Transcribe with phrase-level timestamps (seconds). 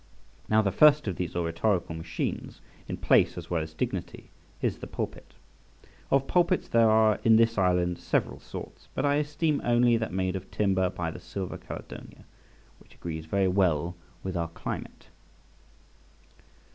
[0.49, 4.87] Now, the first of these oratorical machines, in place as well as dignity, is the
[4.87, 5.35] Pulpit.
[6.09, 10.35] Of pulpits there are in this island several sorts, but I esteem only that made
[10.35, 12.25] of timber from the Sylva Caledonia,
[12.79, 13.93] which agrees very well
[14.23, 15.09] with our climate.